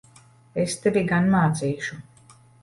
Es 0.63 0.77
tevi 0.85 1.03
gan 1.11 1.29
mācīšu! 1.35 1.99